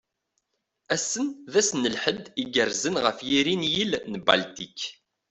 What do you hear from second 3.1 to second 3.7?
yiri n